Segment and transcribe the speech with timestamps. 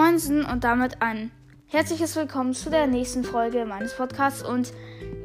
[0.00, 1.30] Einsen und damit ein
[1.68, 4.42] herzliches Willkommen zu der nächsten Folge meines Podcasts.
[4.42, 4.72] Und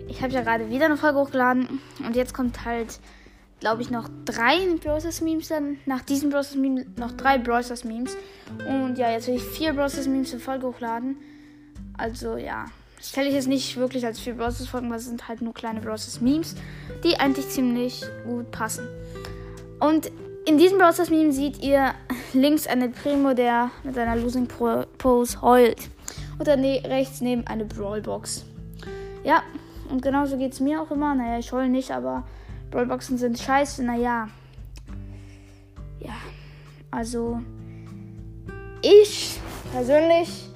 [0.07, 2.99] ich habe ja gerade wieder eine Folge hochgeladen und jetzt kommt halt,
[3.59, 5.77] glaube ich, noch drei Browsers Memes dann.
[5.85, 8.17] Nach diesem Browsers Meme noch drei Browsers Memes.
[8.67, 11.17] Und ja, jetzt will ich vier Browsers Memes in Folge hochladen.
[11.97, 12.65] Also ja,
[12.97, 15.53] das stelle ich jetzt nicht wirklich als vier Browsers Folgen, weil es sind halt nur
[15.53, 16.55] kleine Browsers Memes,
[17.03, 18.87] die eigentlich ziemlich gut passen.
[19.79, 20.11] Und
[20.45, 21.93] in diesem Browsers Meme seht ihr
[22.33, 25.89] links einen Primo, der mit seiner Losing Pose heult.
[26.37, 28.45] Und dann ne rechts neben eine Brawlbox.
[29.23, 29.41] Ja,
[29.89, 31.15] und genauso geht es mir auch immer.
[31.15, 32.23] Naja, ich heule nicht, aber
[32.71, 33.83] Brawlboxen sind scheiße.
[33.83, 34.29] Naja.
[35.99, 36.13] Ja,
[36.91, 37.41] also
[38.81, 39.39] ich
[39.71, 40.49] persönlich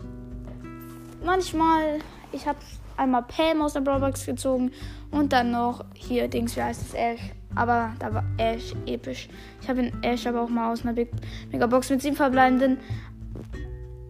[1.24, 2.00] manchmal,
[2.32, 2.60] ich habe
[2.98, 4.72] einmal Pam aus der Brawlbox gezogen
[5.10, 7.20] und dann noch hier Dings, wie heißt es, Ash.
[7.56, 9.28] Aber da war Ash episch.
[9.62, 11.10] Ich habe in Ash aber auch mal aus einer Big
[11.52, 12.78] Megabox mit sieben verbleibenden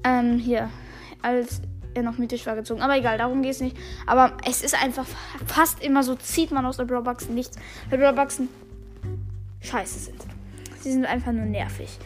[0.03, 0.69] ähm, hier
[1.21, 1.61] als
[1.93, 2.81] er noch mythisch war gezogen.
[2.81, 3.77] Aber egal, darum geht es nicht.
[4.05, 5.05] Aber es ist einfach
[5.45, 7.57] fast immer so, zieht man aus der Brawlbox nichts.
[7.89, 8.49] Weil Brawlboxen
[9.61, 10.21] scheiße sind.
[10.79, 11.97] Sie sind einfach nur nervig.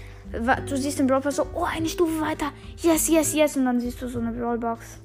[0.67, 2.51] Du siehst den Brawlbox so, oh, eine Stufe weiter.
[2.77, 3.57] Yes, yes, yes.
[3.57, 4.99] Und dann siehst du so eine Brawlbox.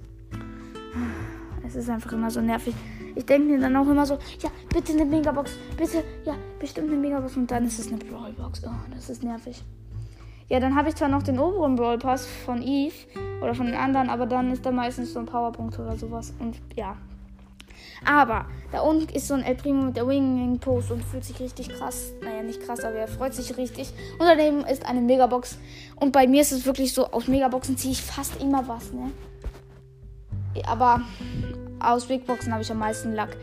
[1.66, 2.74] Es ist einfach immer so nervig.
[3.14, 6.98] Ich denke mir dann auch immer so, ja, bitte eine Megabox, bitte, ja, bestimmt eine
[6.98, 8.62] Megabox und dann ist es eine Brawlbox.
[8.66, 9.62] Oh, das ist nervig.
[10.48, 12.94] Ja, dann habe ich zwar noch den oberen Brawl Pass von Eve
[13.40, 16.56] oder von den anderen, aber dann ist da meistens so ein Powerpunkt oder sowas und
[16.74, 16.96] ja.
[18.04, 21.38] Aber da unten ist so ein El Primo mit der Winging Post und fühlt sich
[21.38, 22.12] richtig krass.
[22.22, 23.92] Naja, nicht krass, aber er freut sich richtig.
[24.18, 25.58] Und daneben ist eine Megabox.
[25.96, 29.10] Und bei mir ist es wirklich so, aus Megaboxen ziehe ich fast immer was, ne?
[30.66, 31.02] Aber
[31.80, 33.36] aus Big Boxen habe ich am meisten Lack.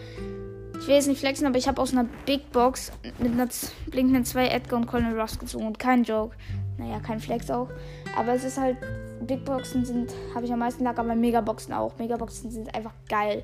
[0.80, 3.48] Ich will jetzt nicht flexen, aber ich habe aus einer Big Box mit einer
[3.90, 5.68] blinkenden 2 Edgar und Colonel Ross gezogen.
[5.68, 6.36] Und kein Joke.
[6.78, 7.70] Naja, kein Flex auch.
[8.16, 8.78] Aber es ist halt.
[9.20, 11.98] Big Boxen sind, habe ich am meisten Lack, aber Megaboxen auch.
[11.98, 13.42] Megaboxen sind einfach geil.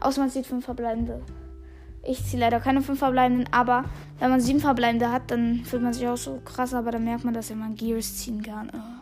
[0.00, 1.20] Außer man zieht 5 verbleibende.
[2.04, 3.86] Ich ziehe leider keine 5 verbleibenden, aber
[4.20, 7.24] wenn man 7 verbleibende hat, dann fühlt man sich auch so krass, aber dann merkt
[7.24, 8.70] man, dass man Gears ziehen kann.
[8.72, 8.95] Oh.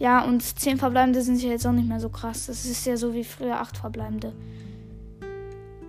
[0.00, 2.46] Ja, und 10 verbleibende sind ja jetzt auch nicht mehr so krass.
[2.46, 4.32] Das ist ja so wie früher 8 verbleibende.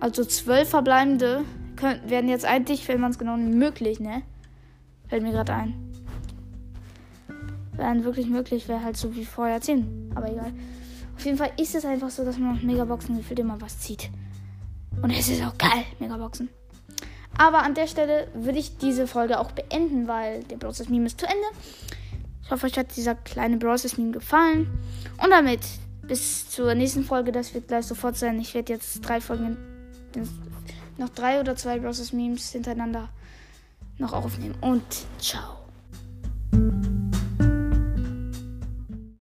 [0.00, 1.44] Also 12 verbleibende
[1.76, 4.22] können, werden jetzt eigentlich, wenn man es genau nimmt, möglich, ne?
[5.08, 5.74] Fällt mir gerade ein.
[7.72, 10.12] Wären wirklich möglich, wäre halt so wie vorher 10.
[10.14, 10.52] Aber egal.
[11.16, 14.10] Auf jeden Fall ist es einfach so, dass man noch Megaboxen gefühlt immer was zieht.
[15.00, 16.50] Und es ist auch geil, Megaboxen.
[17.38, 21.18] Aber an der Stelle würde ich diese Folge auch beenden, weil der Process Meme ist
[21.18, 21.46] zu Ende.
[22.52, 24.70] Ich hoffe, euch hat dieser kleine Browsers Meme gefallen.
[25.24, 25.60] Und damit
[26.02, 27.32] bis zur nächsten Folge.
[27.32, 28.38] Das wird gleich sofort sein.
[28.42, 29.56] Ich werde jetzt drei Folgen,
[30.98, 33.08] noch drei oder zwei Browsers Memes hintereinander
[33.96, 34.54] noch aufnehmen.
[34.60, 34.84] Und
[35.18, 35.61] ciao.